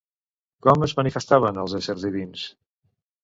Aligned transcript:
Com 0.67 0.85
es 0.85 0.95
manifestaven 0.99 1.61
els 1.65 1.77
éssers 1.81 2.05
divins? 2.07 2.47